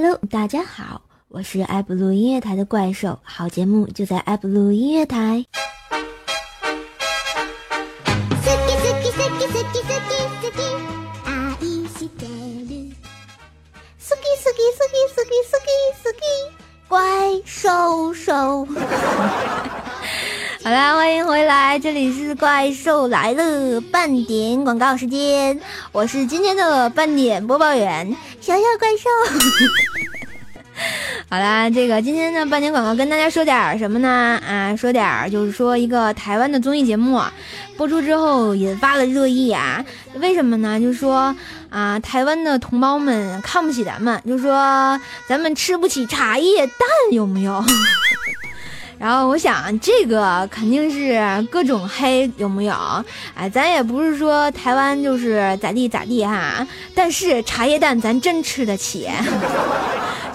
[0.00, 5.44] Hello，大家好，我是爱布鲁音乐台的怪兽，好节目就在爱布鲁音乐台。
[16.86, 18.66] 怪兽兽，
[20.64, 25.60] 好啦，欢迎回来，这里是怪兽来了半点广告时间，
[25.90, 29.10] 我是今天的半点播报员小小怪兽。
[31.30, 34.40] 好啦，这个今天的半年广告跟大家说点什么呢？
[34.48, 37.20] 啊，说点就是说一个台湾的综艺节目
[37.76, 39.84] 播出之后引发了热议啊，
[40.20, 40.80] 为什么呢？
[40.80, 41.36] 就是说
[41.68, 47.62] 啊，台湾的同胞们看不起咱们，就说咱们吃不起茶叶蛋，有没有？
[48.98, 52.74] 然后我想，这个肯定是各种黑，有木有？
[53.34, 59.06] 哎，咱也不是说台湾就是咋地咋地哈，但是茶叶蛋咱真吃得起。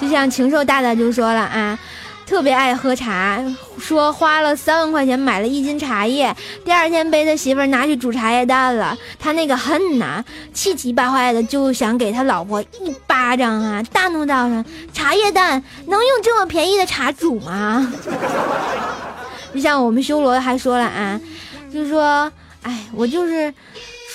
[0.03, 1.79] 就像禽兽大大就说了啊。
[2.25, 3.43] 特别爱喝茶，
[3.77, 8.97] 说花了三万块钱买了一斤茶叶，第二天被他媳妇儿拿去煮茶叶蛋了。
[9.19, 13.83] 他那个恨呐，气急败坏的就想给他老婆一巴掌啊！
[13.91, 17.93] 大怒道上：茶叶蛋能用这么便宜的茶煮吗？
[19.53, 21.19] 就像我们修罗还说了啊，
[21.71, 22.31] 就说，
[22.63, 23.53] 哎，我就是。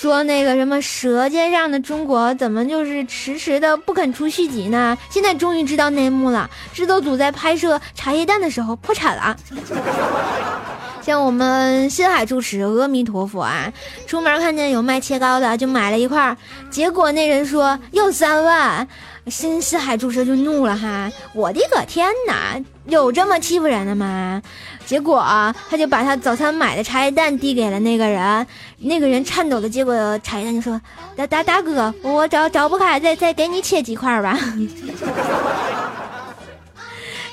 [0.01, 4.97] 说那个什么《舌尖上的中国》怎么就是迟迟的不肯出续集呢？
[5.09, 6.49] 现在终于知道内幕了。
[6.71, 9.35] 制作组在拍摄《茶叶蛋》的时候破产了。
[11.03, 13.73] 像我们新海住持阿弥陀佛啊，
[14.07, 16.37] 出门看见有卖切糕的，就买了一块，
[16.69, 18.87] 结果那人说要三万。
[19.29, 21.11] 新四海注射就怒了哈！
[21.33, 24.41] 我的个天哪，有这么欺负人的吗？
[24.85, 25.21] 结果
[25.69, 28.47] 他就把他早餐买的茶叶蛋递给了那个人，
[28.79, 30.81] 那个人颤抖的接过茶叶蛋就说
[31.15, 34.37] ：“大大大哥，我找找不开，再再给你切几块吧。”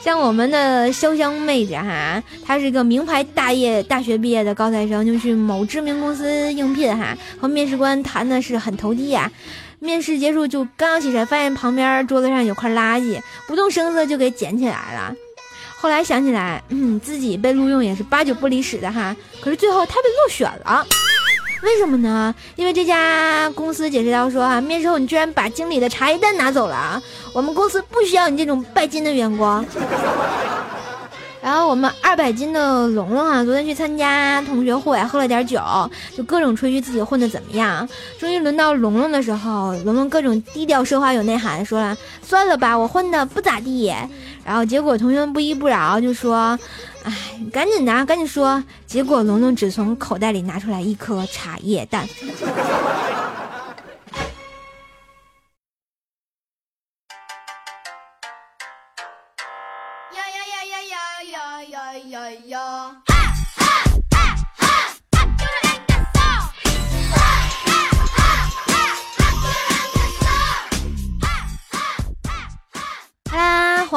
[0.05, 9.29] 像我们的潇湘妹子哈，她是一个名牌大业大学毕业的高材生，就去某知名公司应聘哈，和面试官谈的是很投机呀。
[9.78, 15.14] 面试结束，就刚要起身，发现旁边桌子上有块垃圾，不动声色就给捡起来了。
[15.78, 19.14] 后来想起来，嗯，自己被录用也是八九不离十的哈。
[19.42, 20.84] 可是最后他被落选了，
[21.62, 22.34] 为什么呢？
[22.56, 27.00] 因为这家公司解释到说啊，面试后你居然把经理的茶叶蛋拿走了，
[27.34, 29.64] 我们公司不需要你这种拜金的员工。
[31.47, 35.61] 然后我们二百斤的龙龙啊，昨天去参加同学会，喝了点酒，
[36.17, 37.89] 就各种吹嘘自己混的怎么样。
[38.19, 43.95] 终于轮到龙龙的时候，龙龙各种低调奢华有内涵，说了算了吧，我混的不咋地。
[44.45, 46.59] 然后结果同学们不依不饶，就说，
[47.05, 47.12] 哎，
[47.53, 48.61] 赶紧的，赶紧说。
[48.85, 52.09] 结果龙龙只从口袋里拿出来一颗茶叶蛋。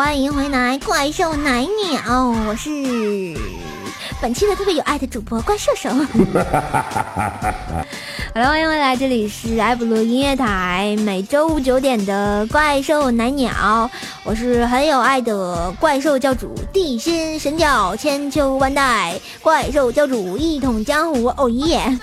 [0.09, 2.71] 欢迎回来，怪兽奶鸟，我是
[4.19, 5.87] 本期的特别有爱的主播怪兽手。
[8.33, 13.87] 好了，欢迎回来，这里是艾布鲁音乐台，每周五九点的怪兽奶鸟，
[14.23, 21.99] 我是很有爱的怪兽教主，地心神教，千秋万代，怪兽教主，一统江湖，哦耶！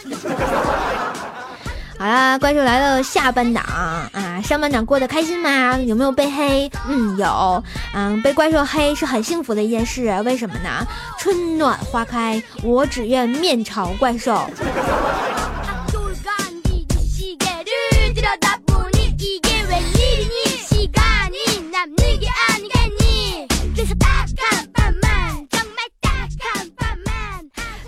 [1.98, 4.40] 好啦，怪兽来了下半档啊！
[4.44, 5.78] 上半档过得开心吗？
[5.78, 6.70] 有没有被黑？
[6.86, 7.64] 嗯，有。
[7.94, 10.04] 嗯，被怪兽黑是很幸福的一件事。
[10.26, 10.86] 为什么呢？
[11.18, 14.46] 春暖花开，我只愿面朝怪兽。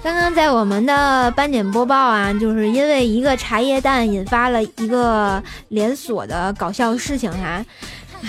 [0.09, 7.63] 刚刚在我们的斑点播报啊，就是因为一个茶叶蛋引发了一个连锁的搞笑事情哈。
[8.23, 8.29] 唉，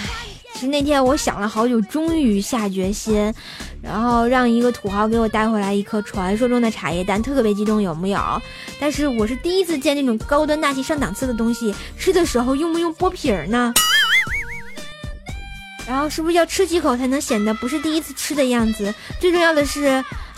[0.54, 3.34] 其实那天我想了好久，终于下决心，
[3.82, 8.20] 然后让一个土豪给我带回来一颗传说中的茶叶蛋，特别激动，有木有？
[8.78, 13.74] 但是我是第一次见那种高端大气上档次的东西，吃的时候用不用剥皮儿呢？
[15.90, 18.94] 然后是不是要吃几口才能显得不是第一次吃的样子？
[19.20, 19.88] 最重要的是，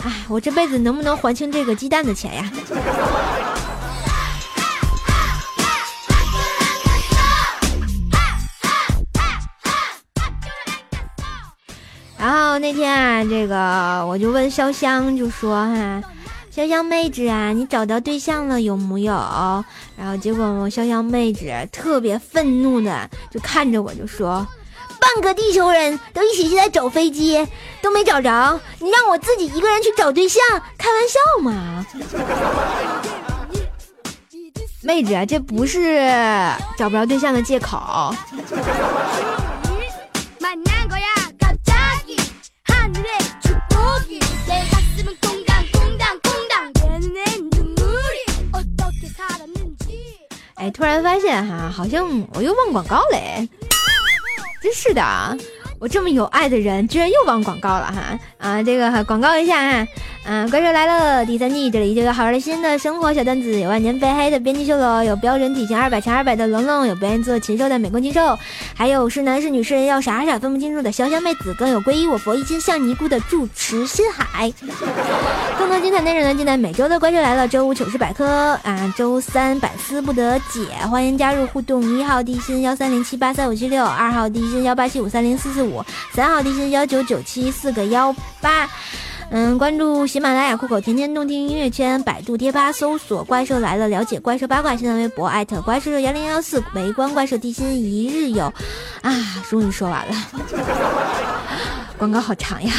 [0.02, 2.50] 哎，我这辈子能不能还清这个鸡蛋的钱呀？
[12.16, 16.02] 然后那天啊，这个我就问潇湘，就说哈，
[16.50, 19.12] 潇湘妹子啊，你找到对象了有木有？
[19.98, 24.46] 然后结果我潇湘妹子特别愤怒的就看着我就说。
[25.02, 27.44] 半个地球人都一起去在找飞机，
[27.82, 30.40] 都没找着，你让我自己一个人去找对象，
[30.78, 31.84] 开玩笑吗？
[34.80, 36.00] 妹子，这不是
[36.78, 38.14] 找不着对象的借口。
[50.54, 53.48] 哎，突然发现哈，好像我又忘广告嘞，
[54.62, 55.36] 真是的啊。
[55.80, 58.16] 我这么有爱的人，居然又忘广告了哈！
[58.38, 59.84] 啊，这个广告一下啊，
[60.24, 68.38] 嗯，怪兽来了第三季，这里就有好玩的新的生活小段子，有万年飞黑的编辑秀罗，有标准体型二百乘二百的龙龙，有不愿意做禽兽的美工禽兽，
[68.72, 74.52] 还有是男是女是人要傻傻分不清楚的潇潇妹子，更有皈依我佛一心向尼姑的住持心海。
[75.58, 85.84] 更多精彩内容呢，尽在每周的怪兽来了周五糗事百科啊，周三百思不得解，欢迎加入互动，一号地心幺三零七八三五七六，二号地心幺八七五三零四四五。
[86.14, 88.68] 三号地心幺九九七四个幺八，
[89.34, 98.52] 嗯，关注喜马拉雅酷狗天天动听音乐圈，百度贴吧搜索怪兽来了，了解怪兽八卦，新浪微博艾特怪兽幺零幺四，围观怪兽地心一日游，
[99.00, 100.14] 啊，终于说完了，
[101.96, 102.74] 广告好长呀。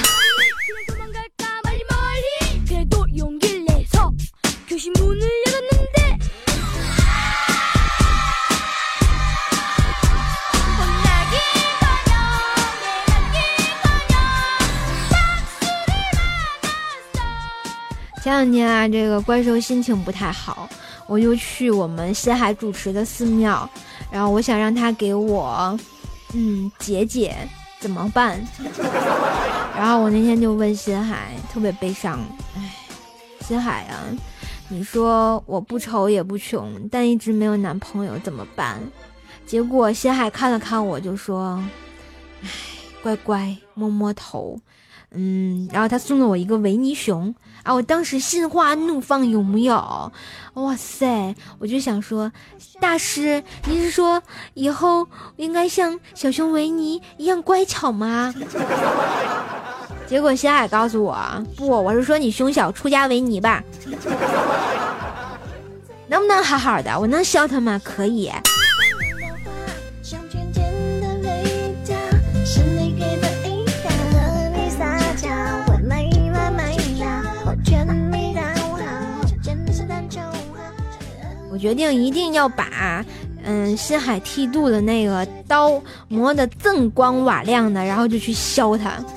[18.24, 20.70] 前两天啊，这个怪兽心情不太好，
[21.08, 23.70] 我就去我们西海主持的寺庙，
[24.10, 25.78] 然后我想让他给我，
[26.34, 27.36] 嗯，解解
[27.82, 28.42] 怎么办？
[29.76, 32.18] 然后我那天就问西海，特别悲伤，
[32.56, 32.74] 哎，
[33.42, 34.00] 西海啊，
[34.70, 38.80] 你说我不丑也不穷，但一直没有男朋友怎么办？
[39.46, 41.62] 结果西海看了看我，就说，
[42.42, 42.48] 哎，
[43.04, 44.58] 乖乖，摸摸头。
[45.16, 47.72] 嗯，然后他送了我一个维尼熊啊！
[47.72, 50.12] 我当时心花怒放，有木有？
[50.56, 51.36] 哇塞！
[51.60, 52.32] 我就想说，
[52.80, 54.24] 大师，你是说
[54.56, 58.34] 以后应该像小熊维尼一样乖巧吗？
[60.08, 61.16] 结果小海告诉我，
[61.56, 63.64] 不，我是说你胸小出家维尼吧？
[66.08, 67.00] 能不能好好的？
[67.00, 67.80] 我能笑他吗？
[67.84, 68.32] 可以。
[81.64, 83.06] 决定一定要把，
[83.46, 88.92] 嗯，深海剃度的那个刀磨得锃光瓦亮的，然后就去削它。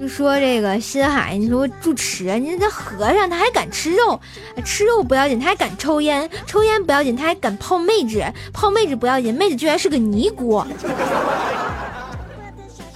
[0.00, 4.18] 就说这个深海，你说住持，你这和尚他还敢吃肉，
[4.64, 8.24] 吃肉不要紧，他还敢抽烟，抽烟不要紧，他还敢泡妹子，
[8.54, 10.64] 泡妹子不要紧，妹子居然是个尼姑。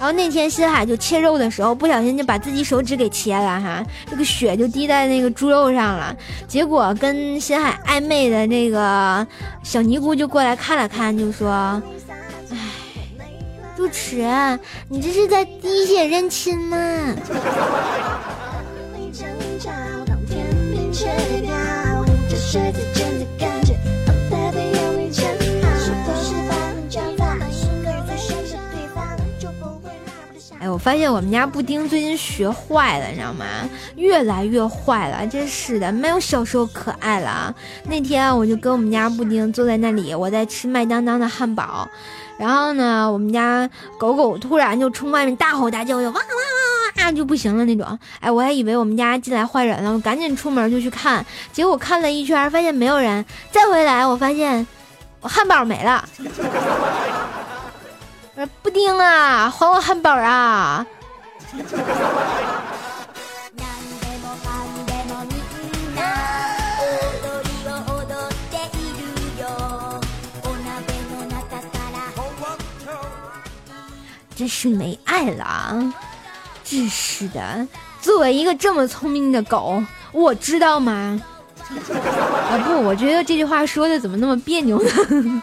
[0.05, 6.15] 然后那天新海就切肉的时候，不小心就把自己手指给切了哈，这个血就滴在那个猪肉上了。
[6.47, 9.25] 结果跟新海暧昧的那个
[9.63, 11.81] 小尼姑就过来看了看，就说
[12.53, 12.57] ：“哎，
[13.75, 14.23] 主持，
[14.89, 16.77] 你这是在滴血认亲吗？”
[30.75, 33.45] 我发现我们家布丁最近学坏了，你知道吗？
[33.95, 37.55] 越来越坏了，真是的，没有小时候可爱了。
[37.85, 41.87] 那天我就跟我们家布丁坐在那里，我在吃麦当当的汉堡，
[42.37, 47.97] 然后呢，我们家狗狗突然就冲外面大吼大叫，就哇哇哇哇就不行了那种。
[48.19, 53.23] 哎，我还以为我们家进来坏人了，我赶紧出门就去看，结果看了一圈，发现没有人。
[53.49, 54.67] 再回来，我发现
[55.21, 56.03] 我汉堡没了。
[58.61, 60.85] 布丁啊，还我汉堡啊！
[74.35, 75.93] 真是没爱了啊！
[76.63, 77.65] 真是的，
[78.01, 81.21] 作为一个这么聪明的狗，我知道吗？
[82.49, 85.41] 啊不，我觉得这句话说的怎么那么别扭呢？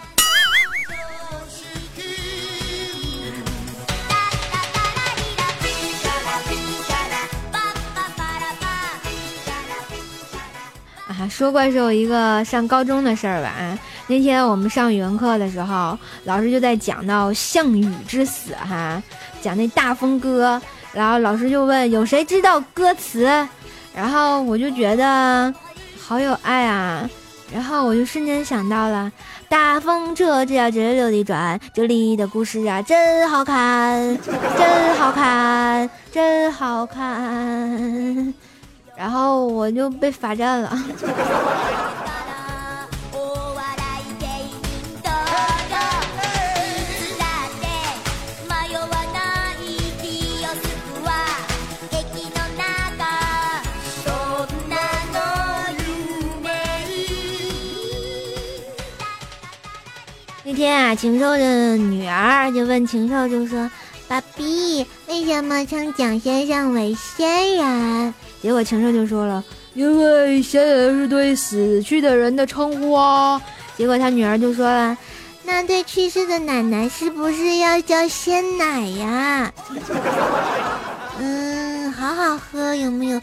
[11.29, 13.79] 说怪兽一个上高中的事儿吧啊！
[14.07, 19.03] 那天我们上语文课的时候，老师就在讲到项羽之死哈，
[19.41, 20.61] 讲那大风歌，
[20.93, 23.25] 然后老师就问有谁知道歌词，
[23.95, 25.53] 然后我就觉得
[25.99, 27.09] 好有爱啊，
[27.53, 29.11] 然后我就瞬间想到了
[29.49, 34.19] 大风车只要直溜地转，这里的故事啊真好看，
[34.59, 38.35] 真好看，真好看。
[38.97, 40.79] 然后我就被罚站了。
[60.45, 63.71] 那天啊，禽兽的女儿就问禽兽，就说
[64.07, 69.43] ：“爸比，为什么称蒋先生为仙人？”结果禽兽就说了
[69.75, 73.41] ：“因为仙人是对死去的人的称呼啊。”
[73.79, 74.97] 结果他女儿就说了
[75.45, 79.53] ：“那对去世的奶奶是不是要叫鲜奶呀？”
[81.21, 83.21] 嗯，好好喝，有没有？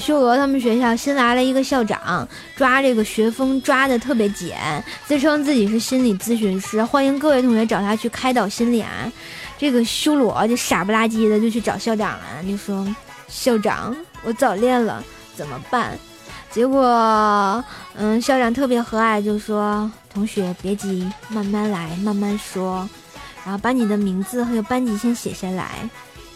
[0.00, 2.26] 修罗他们学校新来了一个校长，
[2.56, 4.52] 抓这个学风抓的特别紧，
[5.06, 8.90] 自称自己是心理咨询师，欢迎各位同学找他去开导心理啊。
[9.56, 12.86] 这个修罗就傻不拉几的就去找校长了，就说
[13.28, 15.02] ：“校长，我早恋了，
[15.36, 15.96] 怎么办？”
[16.50, 17.62] 结果，
[17.94, 22.88] 嗯，校长特别和蔼，就说：“同学别急，慢慢来，慢慢说，
[23.44, 25.88] 然后把你的名字还有班级先写下来。”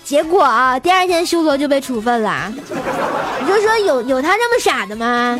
[0.04, 2.52] 结果啊，第二天修罗就被处分了。
[2.52, 5.38] 你就说有有他这么傻的吗？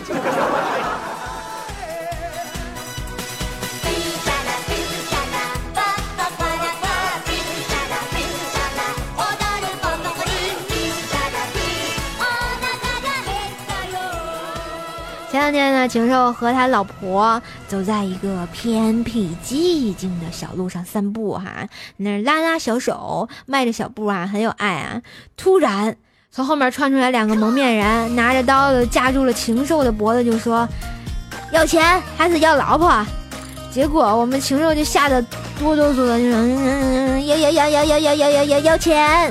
[15.53, 21.69] 前两天呢，禽兽和他老婆走在一个偏僻寂静的小路上散步，哈，
[21.99, 25.03] 那拉拉小手，迈着小步啊，很有爱啊。
[25.37, 25.95] 突然，
[26.31, 30.67] 从后面窜出来两个蒙面人，拿着刀子架住了禽兽的脖子，就说
[31.53, 33.07] ：“要钱还是要老婆？”
[33.71, 35.21] 结果我们禽兽就吓得
[35.59, 36.39] 哆哆嗦的，就说
[37.29, 39.31] ：“要要要要要要要要要要钱！”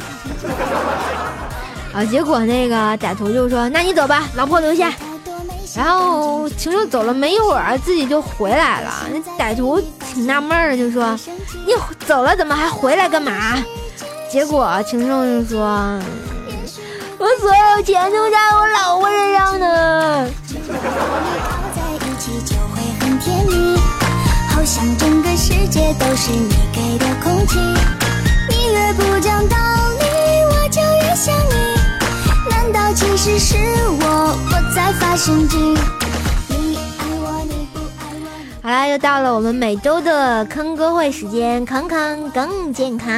[1.93, 4.93] 啊，结果那个歹徒就说：“那你走吧，老婆留下。”
[5.75, 8.91] 然后禽兽走了没一会儿，自己就回来了。
[9.11, 9.81] 那歹徒
[10.13, 11.17] 挺纳闷儿，就说
[11.65, 11.73] ：“你
[12.05, 13.63] 走了，怎么还回来干嘛？”
[14.29, 15.99] 结果禽兽就说
[17.17, 20.27] ：“我所有钱都在我老婆身上呢。”
[24.53, 27.57] 好像整个世界都是你给的空气，
[28.47, 29.57] 你越不讲道
[29.99, 30.05] 理，
[30.45, 31.80] 我就越想你。
[32.71, 33.55] 到其实是
[33.99, 35.75] 我我在发神经？
[38.63, 43.09] 好啦，又到了我们每周的坑歌会时间，康康更健康。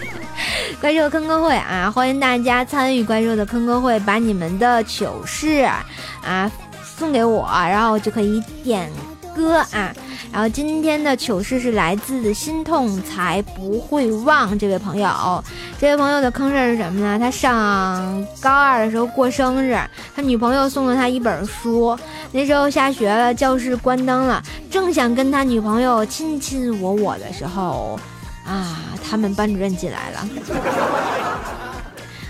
[0.80, 6.50] 关注坑歌会啊，欢迎大家参与关注的坑歌会，把你们的糗事啊
[6.98, 8.90] 送给我，然后就可以点
[9.34, 9.94] 歌啊。
[10.30, 15.42] 然后今天的糗事是来自心痛才不会忘这位朋友，
[15.80, 17.18] 这位朋友的坑事是什么呢？
[17.18, 19.76] 他上高二的时候过生日，
[20.14, 21.98] 他女朋友送了他一本书。
[22.30, 27.98] 那时候下学了，教室关灯了，正想跟他女朋友亲亲我我的时候，
[28.46, 28.76] 啊，
[29.08, 30.28] 他们班主任进来了。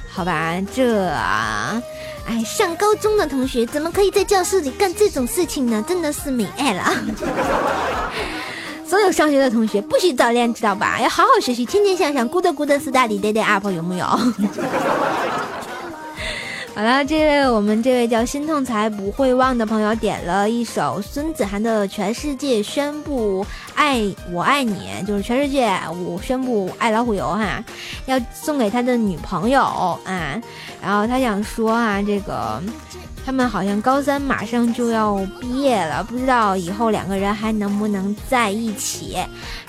[0.09, 1.13] 好吧，这。
[2.29, 5.83] 哎，上高中的同学怎么可以在教室里干这种事情呢？
[5.89, 6.85] 真的是没爱了。
[8.87, 11.01] 所有上学的同学不许早恋，知道吧？
[11.01, 14.07] 要好好学习，天天向上，good good study day day up，有木有？
[16.79, 23.45] 好了，这位我们这位叫心痛才不会忘的朋友点了一首孙子涵的《全世界宣布
[23.75, 25.69] 爱我爱你》，就是全世界
[26.07, 27.65] 我宣布爱老虎油哈，
[28.07, 29.61] 要送给他的女朋友
[30.05, 30.41] 啊。
[30.81, 32.63] 然后他想说啊，这个
[33.27, 39.19] 他们好像高三马上就要毕业了，不知道以后两个人还能不能在一起。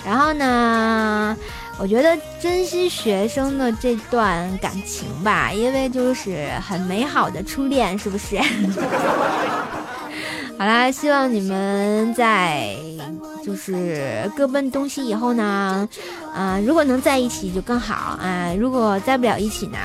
[0.06, 1.36] 然后呢？
[1.82, 8.38] 我觉得珍惜学生的这段感情吧，因为就是很美好的初恋，是不是？
[10.60, 12.76] 好啦，希望你们在
[13.46, 15.88] 就是各奔东西以后呢，
[16.36, 19.78] 啊，如果能在一起就更好啊，如果在不了一起呢，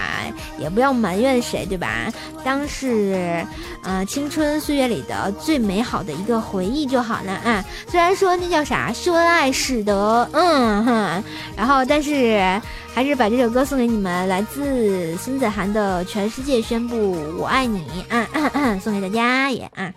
[0.58, 2.12] 也不要埋怨谁，对吧？
[2.42, 3.46] 当是
[3.84, 7.64] 啊青春岁月里的最美好的一个回忆就好了啊。
[7.86, 11.22] 虽然说那叫啥，秀恩爱使得，嗯哼，
[11.56, 12.60] 然后但是
[12.92, 19.92] 还是把这首歌送给你们，来自孙子涵的《全世界宣布我爱你》啊，送给大家也啊。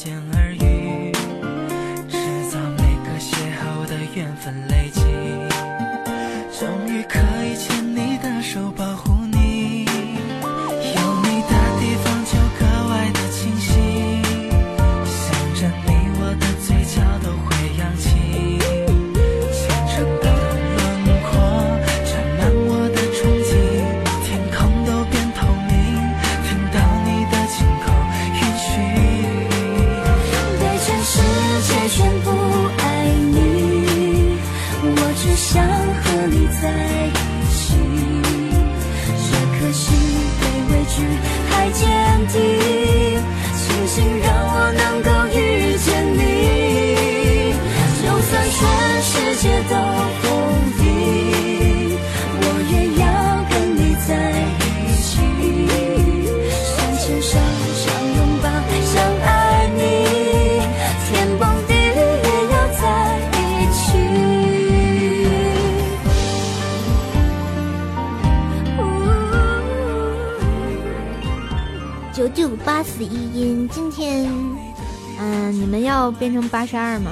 [0.00, 0.49] 角擦肩而
[36.60, 37.12] 在一
[37.52, 37.74] 起。
[39.26, 39.94] 这颗心
[40.40, 41.02] 被畏惧
[41.50, 41.99] 太坚
[72.34, 74.30] 就八四一音，今天，
[75.18, 77.10] 嗯，你们要变成八十二吗？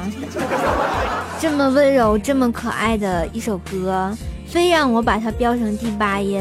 [1.40, 6.40] 这么温柔、这么可爱的一首歌，非让我把它标成第八音，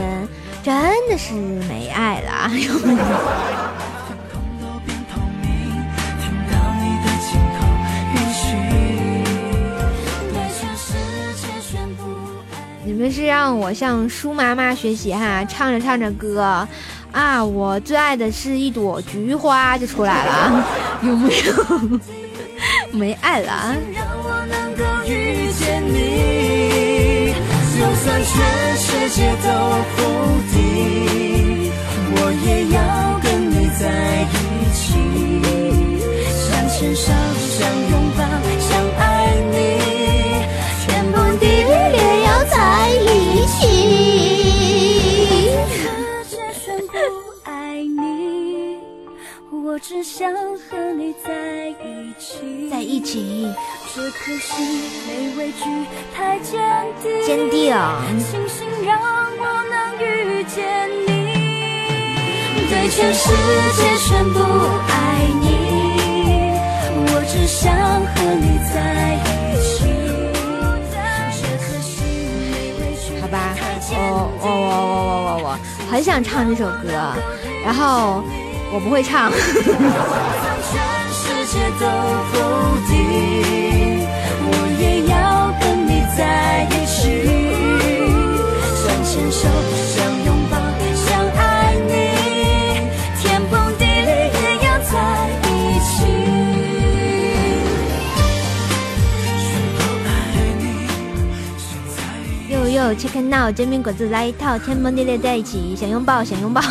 [0.63, 0.73] 真
[1.09, 2.51] 的是没爱了。
[12.85, 16.65] 你们是让我向舒妈妈学习哈，唱着唱着歌，
[17.17, 20.63] 啊，我最爱的是一朵菊花就出来了，
[21.01, 21.89] 有没有？
[22.91, 23.75] 没爱了啊。
[23.91, 27.33] 让我能够遇见你，
[27.73, 29.49] 就算全世界都
[29.95, 29.97] 否
[30.53, 31.71] 定，
[32.13, 32.77] 我也要
[33.23, 33.81] 跟你在
[34.29, 34.85] 一起。
[36.45, 37.09] 想牵手，
[37.57, 37.57] 想
[37.89, 38.21] 拥抱，
[38.61, 39.01] 想爱
[39.49, 39.55] 你，
[40.85, 42.55] 天崩地裂也要在
[42.91, 43.01] 一
[43.47, 44.36] 起。
[49.77, 52.67] 我只想和你在一起。
[52.67, 53.47] 在一起，
[53.93, 54.01] 这
[55.05, 55.85] 没畏惧
[56.15, 56.59] 太坚
[57.03, 57.77] 定，坚定。
[58.17, 58.99] 庆幸让
[59.37, 61.05] 我能遇见你，
[62.67, 63.29] 对全世
[63.77, 64.39] 界宣布
[64.89, 64.91] 爱
[65.41, 65.45] 你，
[67.13, 67.69] 我只想
[68.01, 69.85] 和你在一起。
[72.49, 74.03] 没畏惧好吧，太坚我
[74.41, 75.47] 我我我我我我
[75.91, 77.13] 很想唱这首歌，
[77.63, 78.23] 然后
[78.71, 79.31] 我不会唱。
[102.49, 106.61] 又又 check now，煎饼果子来一套，天崩地裂在一起，想拥抱想拥抱。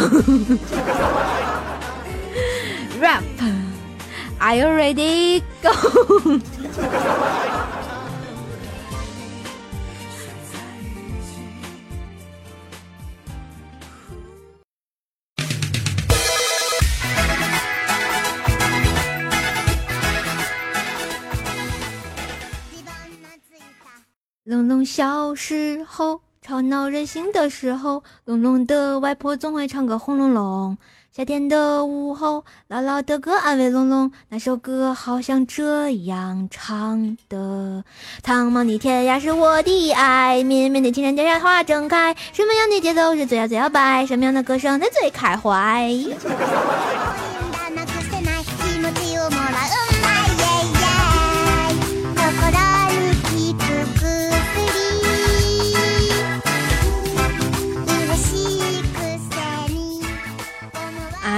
[2.98, 5.42] Rap，Are you ready?
[5.62, 5.70] Go！
[24.44, 30.78] 龙龙小时候，吵闹任性的时候，龙龙的外婆总会唱歌轰隆隆。
[31.16, 37.82] 夏天的午后，姥姥的歌安慰龙龙，那首歌好像这样唱的：
[38.22, 42.14] 苍茫的天涯是我的爱，绵绵的青山脚下花正开。
[42.34, 44.04] 什么样的节奏是最摇最摇摆？
[44.04, 45.90] 什么样的歌声才最开怀？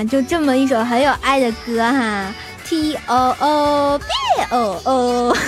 [0.08, 2.32] 就这么一首很有爱的歌哈
[2.64, 4.04] ，T O O B
[4.50, 5.36] O O。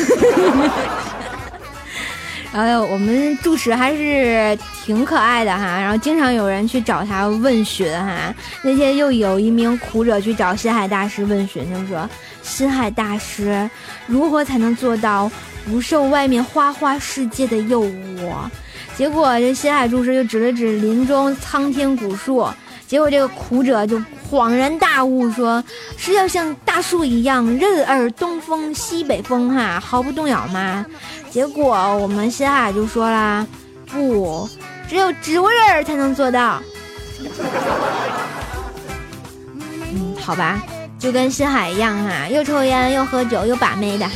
[2.52, 8.34] 然后我们主持还是挺可爱的哈，然后经常有人去找他问询哈。
[8.62, 12.10] 那天又有一名苦者去找心海大师问询，就说
[12.42, 13.70] ：“心海大师，
[14.08, 15.30] 如何才能做到
[15.64, 18.34] 不受外面花花世界的诱惑？”
[18.98, 22.48] 结果这心海住持就指了指林中苍天古树，
[22.90, 25.62] 结果这个苦者就恍然大悟，说
[25.96, 30.84] 是要像大树一样任尔东风西北风哈，毫不动摇吗？
[31.30, 33.46] 结果我们心海就说啦，
[33.86, 34.48] 不，
[34.88, 36.60] 只有植物人才能做到。
[39.92, 40.60] 嗯，好吧，
[40.98, 44.14] 就跟新海一样哈，又抽烟又喝酒又把妹的哈。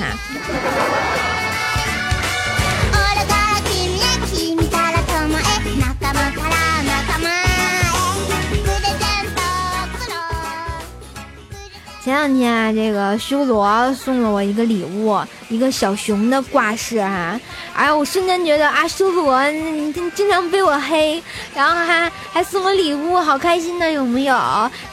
[12.05, 17.40] 前两天啊，这个修罗送了我一个礼物，一个小熊的挂饰哈、
[17.75, 21.23] 哎，我瞬间觉得啊，修罗你你经常被我黑，
[21.55, 24.37] 然后还还送我礼物，好开心呢，有没有？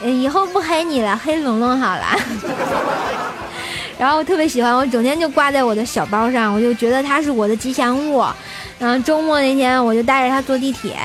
[0.02, 2.06] 以后不黑你了，黑龙龙好了。
[3.98, 8.24] 然后我特别喜欢，我整天就挂在我的小包上，我就觉得它是我的吉祥物。
[8.78, 10.96] 然后周末那天我就带着它坐地铁，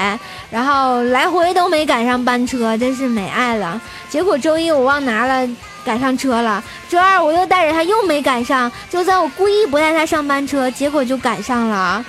[0.50, 3.80] 然后来回都没赶上班车，真是没爱了。
[4.10, 5.48] 结果周一我忘拿了，
[5.88, 6.62] 赶上车了。
[6.90, 12.06] 周二我又带着他又没赶上，周三我故意不带他上班车，结果就赶上了。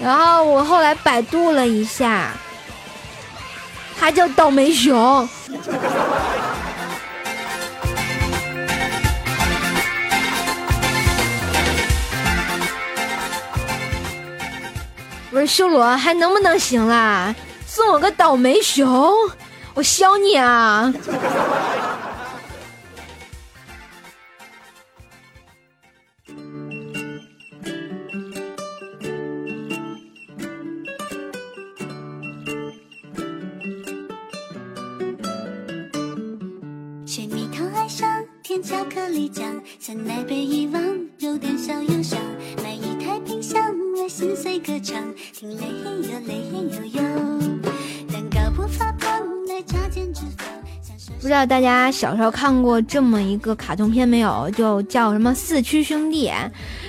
[0.00, 2.30] 然后我后来百度了一下，
[3.98, 5.28] 他叫倒霉熊。
[15.30, 17.34] 不是修罗，还能不能行啦？
[17.66, 19.12] 送我个倒霉熊，
[19.74, 20.92] 我削你啊！
[38.98, 40.82] 甜巧克力酱，酸奶被遗忘，
[41.18, 42.18] 有点小忧伤。
[42.62, 43.62] 买一台冰箱
[43.94, 45.00] 为心碎歌唱，
[45.32, 47.02] 听嘞嘿呦嘞嘿呦呦。
[48.12, 49.08] 蛋糕不发胖，
[49.46, 50.42] 奶茶减脂肪。
[51.20, 54.50] 不知道大家小时候看过这么一个卡通片没有？
[54.50, 56.28] 就叫什么《四驱兄弟》。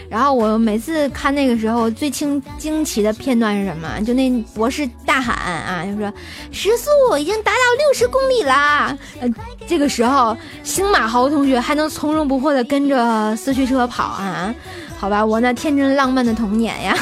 [0.09, 4.01] 然后我每次看那个时候，最惊惊奇的片段是什么？
[4.01, 6.11] 就那博士大喊啊，就说
[6.51, 8.97] 时速已经达到六十公里啦！
[9.21, 9.29] 呃，
[9.67, 14.53] 这个时候星马豪同学还能从容不迫的跟着四驱车跑啊？
[14.97, 16.97] 好吧，我那天真浪漫的童年呀，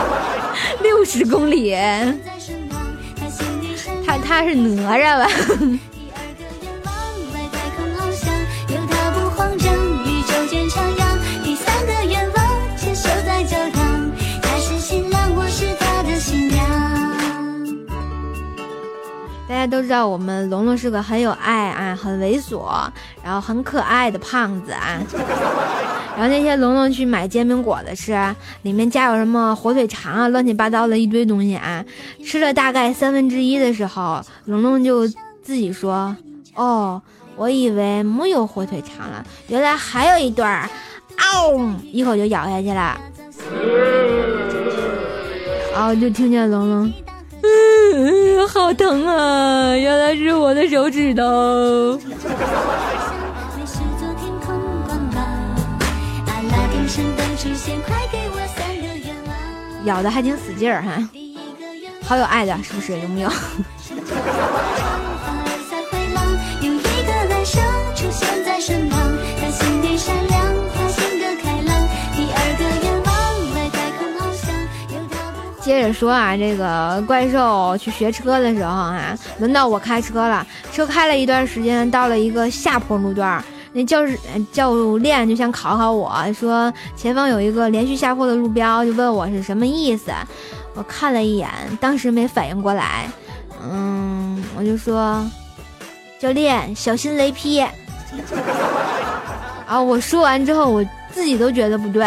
[0.82, 1.76] 六十公里，
[4.06, 5.30] 他他是哪吒吧？
[19.60, 22.88] 大家都知道我们龙龙是个很有爱啊、很猥琐，
[23.22, 24.98] 然后很可爱的胖子啊。
[26.16, 28.18] 然后那天龙龙去买煎饼果子吃，
[28.62, 31.84] 里面加有什么火腿肠啊，乱七八糟的一堆东西啊。
[32.24, 35.06] 吃了大概三分之一的时候，龙龙就
[35.42, 36.16] 自己说
[36.56, 37.02] ：“哦，
[37.36, 40.70] 我以为没有火腿肠了，原来还有一段儿。”
[41.20, 42.98] 嗷、一口就咬下去了。
[45.74, 46.90] 然后就听见龙龙。
[47.92, 49.74] 嗯，好疼啊！
[49.76, 51.98] 原来是我的手指头。
[59.84, 61.08] 咬的还挺死劲儿哈，
[62.06, 62.98] 好有爱的，是不是？
[63.00, 63.30] 有没有？
[75.60, 80.46] 接着说啊，这个怪兽去学车的时候啊，轮到我开车了。
[80.72, 84.18] 车开了一段时间，到了一个下坡路段，那教师
[84.50, 90.10] 教练就想考考我说，前方有一个连续下坡的路标，就问我是什么意思。
[90.74, 93.08] 我看了一眼，当时没反应过来，
[93.62, 95.22] 嗯，我就说，
[96.18, 97.58] 教练小心雷劈。
[97.58, 97.70] 然
[99.76, 102.06] 后我说完之后，我自己都觉得不对。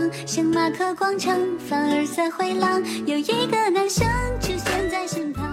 [0.00, 1.36] 界观光，圣马可广场，
[1.68, 4.06] 凡尔赛回廊，有一个男生
[4.40, 5.44] 出现在身旁，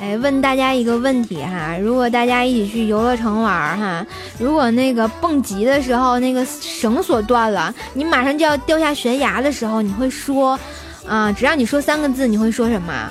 [0.00, 4.06] 哎，问大家一个问题哈，如果大家一起去游乐城玩哈，
[4.38, 10.58] 如果那个蹦极的时候那个绳索断了，你马上就要掉下悬崖的时候，你会说，
[11.06, 13.10] 啊、只要你说三个字，你会说什么？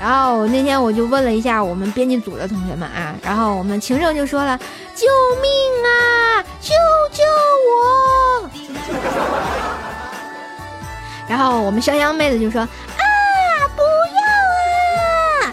[0.00, 4.56] 然后那天我就问了一下我们编辑组的同学们啊，然后我们情圣就说了
[4.94, 5.06] ：“救
[5.42, 5.50] 命
[5.84, 6.72] 啊，救
[7.12, 7.24] 救
[7.68, 8.48] 我！”
[11.28, 12.68] 然后我们香香妹子就说：“啊，
[13.74, 13.82] 不
[14.14, 14.20] 要
[15.42, 15.52] 啊！”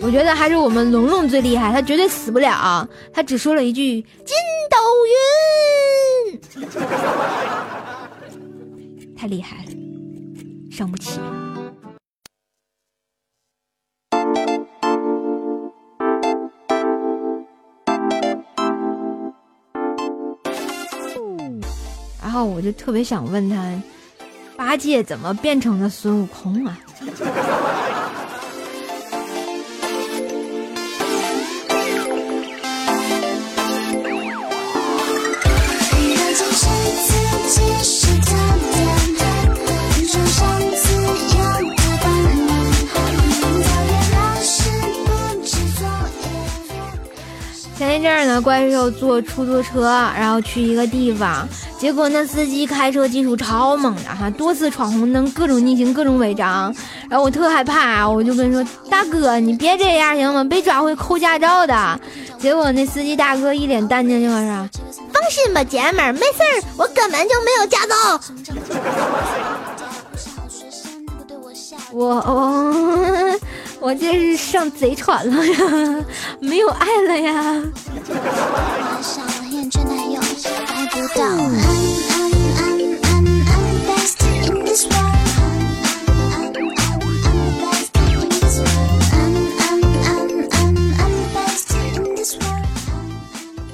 [0.00, 4.36] 我觉得还是我们龙龙最厉害，他绝对死不了，他只说了一句“筋
[4.70, 4.76] 斗
[6.28, 6.38] 云”，
[9.18, 9.70] 太厉害了，
[10.70, 11.18] 伤不起。
[22.44, 23.82] 我就特别想问他，
[24.56, 26.78] 八戒怎么变成了孙悟空啊？
[47.76, 51.48] 前一阵儿呢，怪兽坐出租车，然后去一个地方，
[51.78, 56.74] 结果那司机开车技术超猛的哈，多次闯红灯，各种逆行，各种违章，
[57.08, 60.42] 然后我特害怕，我就跟说大哥，你别这样行吗？
[60.42, 62.00] 被抓会扣驾照的。
[62.38, 64.68] 结果那司机大哥一脸淡定就说，
[65.12, 68.20] 放心吧，姐们儿，没事儿，我根本就没有驾照。
[71.90, 73.38] 我我我
[73.80, 76.04] 我这是上贼船了呀，
[76.40, 77.62] 没有爱了呀。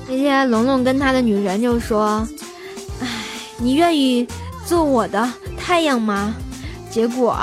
[0.06, 2.26] 那天龙龙跟他的女神就说
[3.00, 3.08] ：“哎，
[3.58, 4.26] 你愿意
[4.66, 6.34] 做我的太阳吗？”
[6.90, 7.36] 结果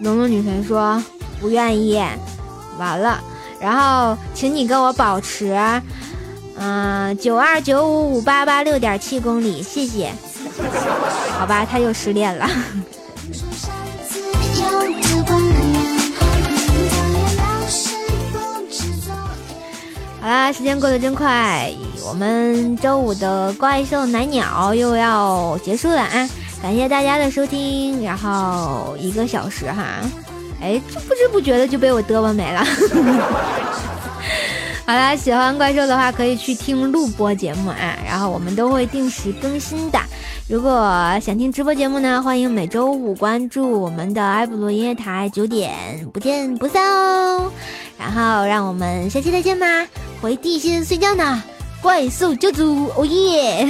[0.00, 1.02] 龙龙女神说
[1.44, 2.02] ：“不愿意。”
[2.80, 3.20] 完了，
[3.60, 5.54] 然后请你跟我保持，
[6.56, 10.10] 嗯，九二九五五八八六点七公里，谢谢。
[11.38, 12.48] 好吧，他又失恋了。
[20.20, 21.70] 好啦，时间过得真快，
[22.08, 26.28] 我们周五的怪兽奶鸟又要结束了啊！
[26.62, 30.00] 感谢大家的收听，然后一个小时哈，
[30.60, 32.64] 哎，就不知不觉的就被我嘚啵没了。
[34.86, 39.98] 好啦，喜欢怪兽的话可以去听录播节目啊，然后我们都会定时更新的。
[40.46, 45.72] 如果想听直播节目呢，欢迎每周五关注我们的埃普罗音乐台，九点
[46.12, 47.50] 不见不散哦。
[47.98, 49.66] 然后让我们下期再见吧，
[50.20, 51.42] 回地心睡觉呢，
[51.80, 53.66] 怪兽救主，哦耶！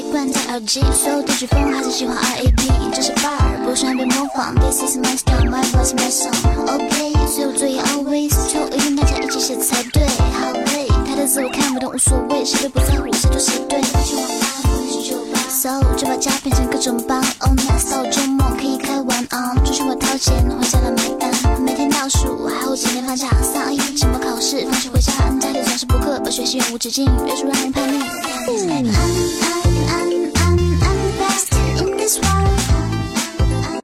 [0.00, 4.54] 我习惯戴耳机，所有的曲风还是喜欢 R&B，这是 bar，不喜欢被模仿。
[4.54, 6.32] This is my style, my voice, my song.
[6.72, 10.02] OK，所有作业 always 就一定大家一起写才对。
[10.08, 13.82] 好累，他的字我看不懂无所谓，谁都不在乎，谁对谁对。
[13.82, 17.20] 去网吧，不会去酒吧，so 就把家变成各种帮。
[17.40, 21.60] Oh nice，到周末可以开玩 on，出去我掏钱，回家来买单。
[21.60, 28.00] 每天倒数，还有几天放假，三二一，期末考试，放学回家，家里总是补课，把学习永无止境，约束让人叛逆。
[32.18, 32.39] just